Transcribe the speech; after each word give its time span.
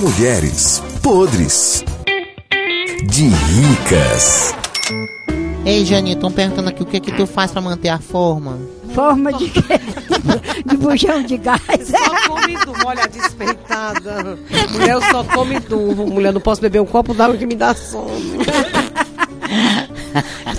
Mulheres 0.00 0.82
podres 1.02 1.84
de 3.04 3.28
ricas. 3.28 4.54
Ei, 5.64 5.84
Janinha, 5.84 6.14
estão 6.14 6.30
perguntando 6.30 6.68
aqui 6.68 6.82
o 6.82 6.86
que 6.86 6.96
é 6.96 7.00
que 7.00 7.12
tu 7.12 7.26
faz 7.26 7.52
pra 7.52 7.60
manter 7.60 7.88
a 7.88 7.98
forma? 7.98 8.58
Forma 8.94 9.32
de 9.32 9.48
quê? 9.48 9.62
De 10.66 10.76
bujão 10.76 11.22
de 11.22 11.36
gás. 11.38 11.60
Só 11.84 12.28
come 12.28 12.56
durmo, 12.64 12.86
olha 12.86 13.04
a 13.04 13.06
despeitada. 13.06 14.38
Mulher, 14.70 14.92
eu 14.92 15.02
só 15.02 15.24
come 15.24 15.58
durmo. 15.60 16.06
Mulher, 16.06 16.32
não 16.32 16.40
posso 16.40 16.60
beber 16.60 16.80
um 16.80 16.86
copo 16.86 17.12
d'água 17.14 17.36
que 17.36 17.46
me 17.46 17.54
dá 17.56 17.74
sono. 17.74 18.10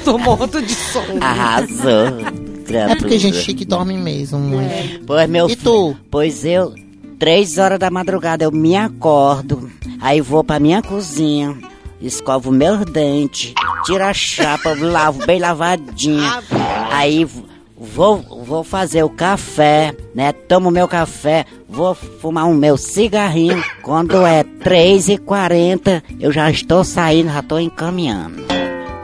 Tô 0.03 0.17
morto 0.17 0.61
de 0.61 0.73
sono. 0.73 1.21
Arrasou. 1.23 2.19
É 2.67 2.95
porque 2.95 3.17
gente 3.17 3.37
chique 3.37 3.63
dorme 3.65 3.97
mesmo, 3.97 4.39
mulher. 4.39 4.99
Pois 5.05 5.29
meu 5.29 5.49
E 5.49 5.55
tu? 5.55 5.95
Pois 6.11 6.43
eu, 6.43 6.73
três 7.23 7.57
horas 7.57 7.79
da 7.79 7.89
madrugada, 7.89 8.43
eu 8.43 8.51
me 8.51 8.75
acordo, 8.75 9.71
aí 10.01 10.19
vou 10.19 10.43
pra 10.43 10.59
minha 10.59 10.81
cozinha, 10.81 11.57
escovo 12.01 12.51
meus 12.51 12.83
dentes, 12.83 13.53
tiro 13.85 14.03
a 14.03 14.13
chapa, 14.13 14.75
lavo 14.77 15.25
bem 15.25 15.39
lavadinho. 15.39 16.21
Aí 16.91 17.25
vou, 17.77 18.43
vou 18.43 18.61
fazer 18.61 19.03
o 19.03 19.09
café, 19.09 19.95
né? 20.13 20.33
Tomo 20.33 20.69
meu 20.69 20.85
café, 20.85 21.45
vou 21.65 21.95
fumar 21.95 22.43
um 22.43 22.53
meu 22.53 22.75
cigarrinho. 22.75 23.63
Quando 23.81 24.25
é 24.25 24.43
3h40, 24.43 26.03
eu 26.19 26.29
já 26.29 26.51
estou 26.51 26.83
saindo, 26.83 27.31
já 27.31 27.39
estou 27.39 27.57
encaminhando. 27.57 28.43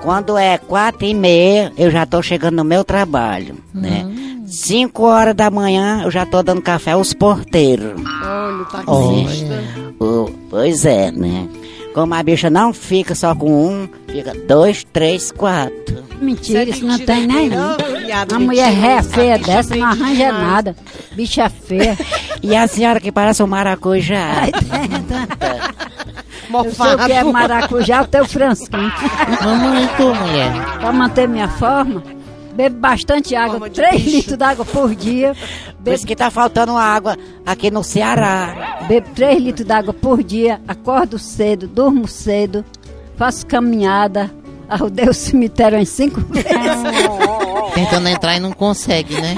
Quando 0.01 0.37
é 0.37 0.57
quatro 0.57 1.05
e 1.05 1.13
meia, 1.13 1.71
eu 1.77 1.89
já 1.89 2.05
tô 2.05 2.21
chegando 2.21 2.57
no 2.57 2.65
meu 2.65 2.83
trabalho, 2.83 3.55
né? 3.73 4.08
Cinco 4.49 5.03
horas 5.03 5.35
da 5.35 5.49
manhã, 5.49 6.01
eu 6.03 6.11
já 6.11 6.25
tô 6.25 6.41
dando 6.41 6.61
café 6.61 6.91
aos 6.91 7.13
porteiros. 7.13 7.93
Olha, 8.01 8.65
tá 8.65 8.83
Olha. 8.87 9.23
taxista. 9.25 9.63
Oh, 9.99 10.29
pois 10.49 10.85
é, 10.85 11.11
né? 11.11 11.47
Como 11.93 12.13
a 12.13 12.23
bicha 12.23 12.49
não 12.49 12.71
fica 12.73 13.13
só 13.15 13.33
com 13.35 13.51
um, 13.51 13.89
fica 14.07 14.33
dois, 14.47 14.83
três, 14.83 15.31
quatro. 15.31 16.03
Mentira, 16.21 16.63
Você 16.65 16.71
isso 16.71 16.81
não 16.85 16.97
mentira 16.97 17.15
tem 17.15 17.27
nem. 17.27 17.49
não, 17.49 17.77
viado, 18.05 18.31
Uma 18.33 18.39
mulher 18.41 18.71
ré 18.73 19.01
feia 19.01 19.37
Bicha 19.37 19.51
dessa 19.51 19.75
não 19.75 19.85
arranja 19.87 20.13
demais. 20.25 20.33
nada. 20.47 20.75
Bicha 21.13 21.49
feia. 21.49 21.97
E 22.41 22.55
a 22.55 22.67
senhora 22.67 23.01
que 23.01 23.11
parece 23.11 23.43
um 23.43 23.47
maracujá. 23.47 24.47
Eu 26.51 26.71
sei 26.71 26.93
o 26.95 26.97
que 27.05 27.11
é 27.11 27.21
Mofado. 27.23 27.33
maracujá, 27.33 28.01
o 28.01 28.07
teu 28.07 28.25
fransquinho. 28.25 28.91
Mamãe, 29.43 29.89
tu, 29.97 30.03
mulher. 30.15 30.51
Pra 30.79 30.91
manter 30.93 31.27
minha 31.27 31.47
forma, 31.49 32.01
bebo 32.59 32.77
bastante 32.77 33.35
água, 33.37 33.51
Forma 33.53 33.69
de 33.69 33.75
3 33.75 33.95
bicho. 33.95 34.15
litros 34.17 34.37
d'água 34.37 34.65
por 34.65 34.93
dia. 34.93 35.33
Por 35.33 35.93
isso 35.93 36.03
Bebo, 36.03 36.07
que 36.07 36.15
tá 36.15 36.29
faltando 36.29 36.75
água 36.75 37.17
aqui 37.45 37.71
no 37.71 37.81
Ceará. 37.85 38.79
bebo 38.85 39.07
3 39.15 39.41
litros 39.41 39.65
d'água 39.65 39.93
por 39.93 40.21
dia, 40.21 40.59
acordo 40.67 41.17
cedo, 41.17 41.67
durmo 41.67 42.05
cedo, 42.05 42.65
faço 43.17 43.45
caminhada, 43.45 44.29
arrudei 44.67 45.07
o 45.07 45.13
cemitério 45.13 45.79
em 45.79 45.85
cinco 45.85 46.19
vezes. 46.33 46.49
Tentando 47.73 48.09
entrar 48.09 48.35
e 48.35 48.41
não 48.41 48.51
consegue, 48.51 49.13
né? 49.21 49.35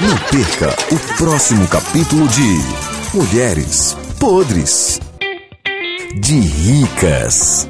Não 0.00 0.16
perca 0.30 0.74
o 0.92 1.16
próximo 1.16 1.68
capítulo 1.68 2.26
de 2.28 2.60
Mulheres 3.14 3.96
podres 4.18 5.00
de 6.20 6.38
ricas. 6.40 7.68